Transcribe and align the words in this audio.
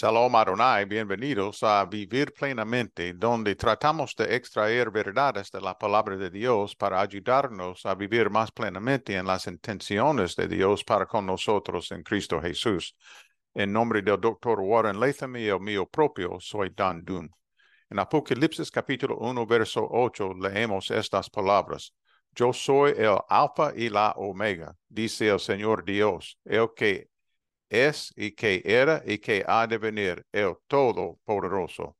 Shalom 0.00 0.32
Adonai, 0.36 0.84
bienvenidos 0.84 1.64
a 1.64 1.84
Vivir 1.84 2.32
Plenamente, 2.32 3.14
donde 3.14 3.56
tratamos 3.56 4.14
de 4.14 4.36
extraer 4.36 4.92
verdades 4.92 5.50
de 5.50 5.60
la 5.60 5.76
palabra 5.76 6.16
de 6.16 6.30
Dios 6.30 6.76
para 6.76 7.00
ayudarnos 7.00 7.84
a 7.84 7.96
vivir 7.96 8.30
más 8.30 8.52
plenamente 8.52 9.16
en 9.16 9.26
las 9.26 9.48
intenciones 9.48 10.36
de 10.36 10.46
Dios 10.46 10.84
para 10.84 11.04
con 11.04 11.26
nosotros 11.26 11.90
en 11.90 12.04
Cristo 12.04 12.40
Jesús. 12.40 12.94
En 13.52 13.72
nombre 13.72 14.00
del 14.00 14.20
doctor 14.20 14.60
Warren 14.60 15.00
Latham 15.00 15.34
y 15.34 15.46
el 15.46 15.58
mío 15.58 15.84
propio, 15.88 16.38
soy 16.38 16.70
Dan 16.76 17.04
Dun. 17.04 17.28
En 17.90 17.98
Apocalipsis 17.98 18.70
capítulo 18.70 19.16
1, 19.18 19.46
verso 19.46 19.84
8, 19.90 20.32
leemos 20.40 20.92
estas 20.92 21.28
palabras. 21.28 21.92
Yo 22.36 22.52
soy 22.52 22.92
el 22.96 23.18
alfa 23.28 23.72
y 23.74 23.88
la 23.88 24.12
omega, 24.12 24.76
dice 24.88 25.28
el 25.28 25.40
Señor 25.40 25.84
Dios, 25.84 26.38
el 26.44 26.68
que 26.76 27.08
es 27.68 28.12
y 28.16 28.32
que 28.32 28.62
era 28.64 29.02
y 29.06 29.18
que 29.18 29.44
ha 29.46 29.66
de 29.66 29.78
venir, 29.78 30.24
el 30.32 30.54
Todopoderoso. 30.66 31.96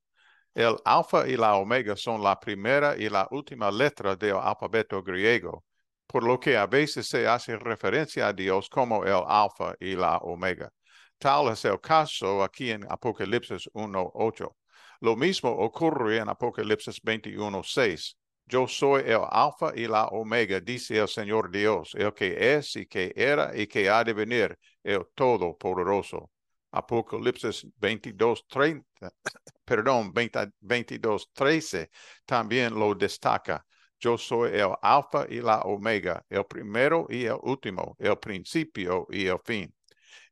El 0.55 0.77
alfa 0.85 1.29
y 1.29 1.37
la 1.37 1.55
omega 1.57 1.97
son 1.97 2.23
la 2.23 2.39
primera 2.39 2.97
y 2.97 3.09
la 3.09 3.29
última 3.31 3.71
letra 3.71 4.17
del 4.17 4.37
alfabeto 4.37 5.03
griego, 5.03 5.65
por 6.07 6.25
lo 6.25 6.41
que 6.41 6.57
a 6.57 6.67
veces 6.67 7.07
se 7.09 7.29
hace 7.29 7.57
referencia 7.57 8.29
a 8.29 8.33
Dios 8.33 8.69
como 8.69 9.05
el 9.05 9.23
alfa 9.27 9.75
y 9.79 9.95
la 9.95 10.19
omega. 10.19 10.71
Tal 11.19 11.49
es 11.53 11.65
el 11.65 11.81
caso 11.81 12.43
aquí 12.43 12.71
en 12.71 12.85
Apocalipsis 12.91 13.69
1.8. 13.73 14.57
Lo 15.01 15.17
mismo 15.17 15.51
ocurre 15.51 16.19
en 16.19 16.29
Apocalipsis 16.29 17.01
21.6. 17.03 18.18
Yo 18.49 18.67
soy 18.67 19.03
el 19.07 19.21
alfa 19.31 19.73
y 19.77 19.87
la 19.87 20.07
omega, 20.07 20.59
dice 20.61 20.99
el 20.99 21.09
Señor 21.09 21.51
Dios, 21.51 21.95
el 21.95 22.15
que 22.15 22.57
es 22.57 22.77
y 22.77 22.87
que 22.87 23.13
era 23.15 23.55
y 23.55 23.67
que 23.67 23.91
ha 23.91 24.03
de 24.03 24.15
venir, 24.15 24.59
el 24.83 25.07
Todopoderoso. 25.15 26.31
Apocalipsis 26.71 27.67
22, 27.77 28.47
30, 28.49 28.87
perdón, 29.65 30.13
22, 30.15 31.31
13 31.35 31.91
también 32.25 32.75
lo 32.75 32.95
destaca. 32.95 33.65
Yo 34.01 34.17
soy 34.17 34.53
el 34.55 34.71
alfa 34.81 35.27
y 35.29 35.41
la 35.43 35.61
omega, 35.63 36.25
el 36.31 36.47
primero 36.47 37.07
y 37.11 37.25
el 37.25 37.37
último, 37.43 37.97
el 37.99 38.17
principio 38.19 39.07
y 39.11 39.27
el 39.27 39.39
fin. 39.45 39.75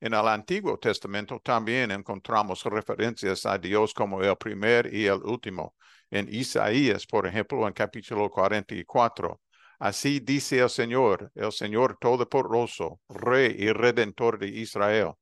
En 0.01 0.15
el 0.15 0.29
Antiguo 0.29 0.79
Testamento 0.79 1.41
también 1.41 1.91
encontramos 1.91 2.65
referencias 2.65 3.47
a 3.47 3.59
Dios 3.59 3.95
como 3.95 4.23
el 4.23 4.37
primer 4.37 4.93
y 4.93 5.07
el 5.07 5.23
último 5.23 5.75
en 6.11 6.29
Isaías, 6.33 7.07
por 7.07 7.27
ejemplo, 7.27 7.67
en 7.67 7.73
capítulo 7.73 8.31
44. 8.31 9.41
Así 9.79 10.21
dice 10.21 10.61
el 10.61 10.71
Señor, 10.71 11.31
el 11.35 11.53
Señor 11.53 11.99
Todopoderoso, 12.01 13.01
Rey 13.09 13.55
y 13.59 13.73
Redentor 13.73 14.39
de 14.39 14.49
Israel. 14.49 15.13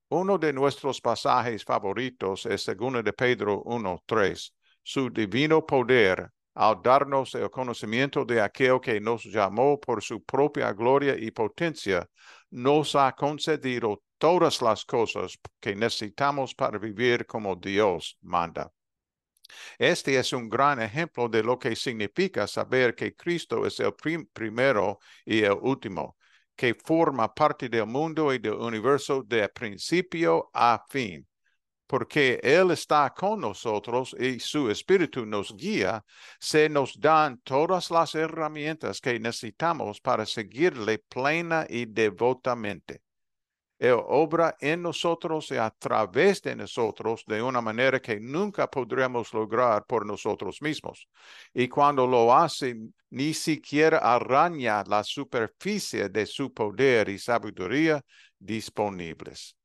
Uno 0.09 0.37
de 0.37 0.51
nuestros 0.51 0.99
pasajes 0.99 1.63
favoritos 1.63 2.45
es 2.45 2.61
segundo 2.61 3.01
de 3.01 3.13
Pedro 3.13 3.63
1.3. 3.63 4.53
Su 4.83 5.09
divino 5.09 5.65
poder, 5.65 6.29
al 6.55 6.81
darnos 6.83 7.33
el 7.35 7.49
conocimiento 7.49 8.25
de 8.25 8.41
aquel 8.41 8.81
que 8.81 8.99
nos 8.99 9.23
llamó 9.23 9.79
por 9.79 10.03
su 10.03 10.21
propia 10.23 10.73
gloria 10.73 11.15
y 11.17 11.31
potencia, 11.31 12.05
nos 12.49 12.95
ha 12.97 13.13
concedido 13.13 14.03
todas 14.23 14.61
las 14.61 14.85
cosas 14.85 15.37
que 15.59 15.75
necesitamos 15.75 16.55
para 16.55 16.79
vivir 16.79 17.25
como 17.25 17.57
Dios 17.57 18.17
manda. 18.21 18.71
Este 19.77 20.17
es 20.17 20.31
un 20.31 20.47
gran 20.47 20.81
ejemplo 20.81 21.27
de 21.27 21.43
lo 21.43 21.59
que 21.59 21.75
significa 21.75 22.47
saber 22.47 22.95
que 22.95 23.13
Cristo 23.17 23.65
es 23.65 23.81
el 23.81 23.93
primero 24.31 24.99
y 25.25 25.43
el 25.43 25.57
último, 25.61 26.15
que 26.55 26.73
forma 26.73 27.33
parte 27.33 27.67
del 27.67 27.85
mundo 27.85 28.33
y 28.33 28.39
del 28.39 28.53
universo 28.53 29.23
de 29.23 29.49
principio 29.49 30.49
a 30.53 30.81
fin. 30.89 31.27
Porque 31.85 32.39
Él 32.41 32.71
está 32.71 33.13
con 33.13 33.41
nosotros 33.41 34.15
y 34.17 34.39
su 34.39 34.69
Espíritu 34.71 35.25
nos 35.25 35.53
guía, 35.53 36.01
se 36.39 36.69
nos 36.69 36.97
dan 36.97 37.41
todas 37.43 37.91
las 37.91 38.15
herramientas 38.15 39.01
que 39.01 39.19
necesitamos 39.19 39.99
para 39.99 40.25
seguirle 40.25 40.99
plena 41.09 41.65
y 41.67 41.87
devotamente. 41.87 43.01
Él 43.83 43.99
obra 44.07 44.55
en 44.61 44.81
nosotros 44.81 45.51
y 45.51 45.57
a 45.57 45.69
través 45.69 46.41
de 46.41 46.55
nosotros 46.55 47.25
de 47.27 47.41
una 47.41 47.59
manera 47.59 47.99
que 47.99 48.17
nunca 48.17 48.65
podremos 48.71 49.33
lograr 49.33 49.83
por 49.85 50.05
nosotros 50.05 50.61
mismos. 50.61 51.05
Y 51.53 51.67
cuando 51.67 52.07
lo 52.07 52.33
hace, 52.33 52.77
ni 53.09 53.33
siquiera 53.33 53.97
araña 53.97 54.85
la 54.87 55.03
superficie 55.03 56.07
de 56.07 56.25
su 56.25 56.53
poder 56.53 57.09
y 57.09 57.19
sabiduría 57.19 58.01
disponibles. 58.39 59.57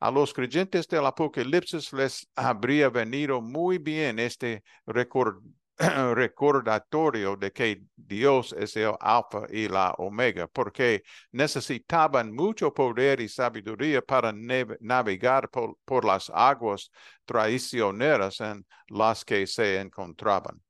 A 0.00 0.10
los 0.10 0.34
creyentes 0.34 0.88
del 0.88 1.06
Apocalipsis 1.06 1.92
les 1.92 2.26
habría 2.34 2.88
venido 2.88 3.40
muy 3.40 3.78
bien 3.78 4.18
este 4.18 4.64
record 4.84 5.40
recordatorio 6.14 7.36
de 7.36 7.52
que 7.52 7.82
Dios 7.94 8.52
es 8.58 8.76
el 8.76 8.94
alfa 9.00 9.46
y 9.48 9.68
la 9.68 9.92
omega, 9.98 10.48
porque 10.48 11.02
necesitaban 11.30 12.32
mucho 12.32 12.74
poder 12.74 13.20
y 13.20 13.28
sabiduría 13.28 14.02
para 14.02 14.32
navegar 14.32 15.48
por, 15.50 16.04
las 16.04 16.30
aguas 16.34 16.90
traicioneras 17.24 18.40
en 18.40 18.66
las 18.88 19.24
que 19.24 19.46
se 19.46 19.80
encontraban. 19.80 20.60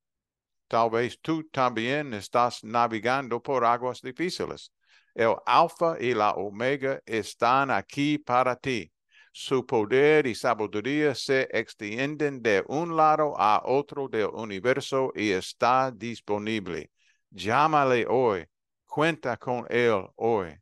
Tal 0.67 0.91
vez 0.91 1.19
tú 1.21 1.45
también 1.45 2.13
estás 2.13 2.63
navegando 2.63 3.41
por 3.41 3.65
aguas 3.65 4.03
difíciles. 4.03 4.73
El 5.15 5.37
alfa 5.47 5.97
y 5.99 6.13
la 6.13 6.33
omega 6.33 7.01
están 7.07 7.71
aquí 7.71 8.19
para 8.19 8.57
ti 8.57 8.93
su 9.41 9.65
poder 9.65 10.27
y 10.27 10.35
sabiduría 10.35 11.15
se 11.15 11.49
extienden 11.53 12.43
de 12.43 12.65
un 12.67 12.97
lado 12.97 13.39
a 13.39 13.63
otro 13.65 14.09
del 14.09 14.31
universo 14.33 15.13
y 15.15 15.31
está 15.31 15.93
disponible. 15.93 16.91
Llámale 17.31 18.05
hoy, 18.09 18.45
cuenta 18.85 19.37
con 19.37 19.65
él 19.71 20.05
hoy. 20.17 20.59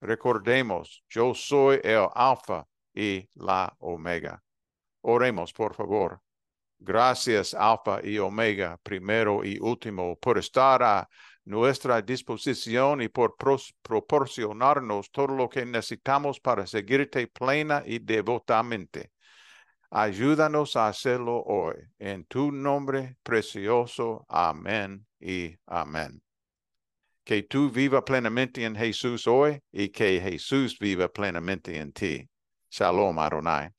Recordemos, 0.00 1.04
yo 1.10 1.34
soy 1.34 1.78
el 1.84 2.08
alfa 2.14 2.66
y 2.94 3.28
la 3.34 3.76
omega. 3.80 4.42
Oremos, 5.02 5.52
por 5.52 5.74
favor. 5.74 6.18
Gracias, 6.78 7.52
alfa 7.52 8.00
y 8.02 8.16
omega, 8.16 8.78
primero 8.82 9.44
y 9.44 9.58
último, 9.60 10.16
por 10.16 10.38
estar 10.38 10.82
a 10.82 11.06
nuestra 11.46 12.02
disposición 12.02 13.00
y 13.00 13.08
por 13.08 13.36
proporcionarnos 13.82 15.10
todo 15.10 15.28
lo 15.28 15.48
que 15.48 15.64
necesitamos 15.64 16.40
para 16.40 16.66
seguirte 16.66 17.28
plena 17.28 17.82
y 17.86 18.00
devotamente. 18.00 19.12
Ayúdanos 19.90 20.76
a 20.76 20.88
hacerlo 20.88 21.42
hoy. 21.44 21.76
En 21.98 22.24
tu 22.24 22.50
nombre 22.50 23.16
precioso. 23.22 24.26
Amén 24.28 25.06
y 25.20 25.54
amén. 25.66 26.20
Que 27.24 27.44
tú 27.44 27.70
viva 27.70 28.04
plenamente 28.04 28.64
en 28.64 28.74
Jesús 28.74 29.26
hoy 29.26 29.60
y 29.70 29.88
que 29.88 30.20
Jesús 30.20 30.76
viva 30.78 31.08
plenamente 31.08 31.78
en 31.78 31.92
ti. 31.92 32.28
Shalom, 32.70 33.18
Adonai. 33.20 33.75